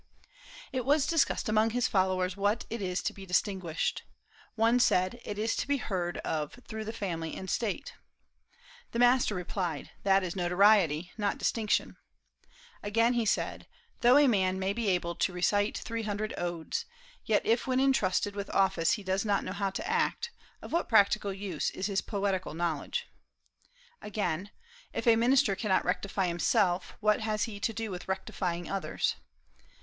It 0.71 0.83
was 0.83 1.05
discussed 1.05 1.47
among 1.47 1.69
his 1.69 1.87
followers 1.87 2.35
what 2.35 2.65
it 2.71 2.81
is 2.81 3.03
to 3.03 3.13
be 3.13 3.23
distinguished. 3.23 4.01
One 4.55 4.79
said: 4.79 5.21
"It 5.23 5.37
is 5.37 5.55
to 5.57 5.67
be 5.67 5.77
heard 5.77 6.17
of 6.25 6.59
through 6.67 6.85
the 6.85 6.91
family 6.91 7.35
and 7.35 7.47
State." 7.47 7.93
The 8.93 8.97
master 8.97 9.35
replied: 9.35 9.91
"That 10.01 10.23
is 10.23 10.35
notoriety, 10.35 11.11
not 11.19 11.37
distinction." 11.37 11.97
Again 12.81 13.13
he 13.13 13.27
said: 13.27 13.67
"Though 13.99 14.17
a 14.17 14.25
man 14.25 14.57
may 14.57 14.73
be 14.73 14.87
able 14.87 15.13
to 15.17 15.31
recite 15.33 15.77
three 15.77 16.01
hundred 16.01 16.33
odes, 16.35 16.85
yet 17.25 17.45
if 17.45 17.67
when 17.67 17.79
intrusted 17.79 18.35
with 18.35 18.49
office 18.49 18.93
he 18.93 19.03
does 19.03 19.23
not 19.23 19.43
know 19.43 19.53
how 19.53 19.69
to 19.69 19.87
act, 19.87 20.31
of 20.63 20.71
what 20.73 20.89
practical 20.89 21.31
use 21.31 21.69
is 21.69 21.85
his 21.85 22.01
poetical 22.01 22.55
knowledge?" 22.55 23.05
Again, 24.01 24.49
"If 24.93 25.05
a 25.05 25.15
minister 25.15 25.55
cannot 25.55 25.85
rectify 25.85 26.25
himself, 26.25 26.95
what 27.01 27.19
has 27.21 27.43
he 27.43 27.59
to 27.59 27.71
do 27.71 27.91
with 27.91 28.07
rectifying 28.07 28.67
others?" 28.67 29.15